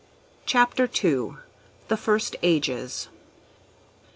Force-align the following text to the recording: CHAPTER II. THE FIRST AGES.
CHAPTER 0.47 0.89
II. 1.03 1.33
THE 1.87 1.95
FIRST 1.95 2.35
AGES. 2.41 3.09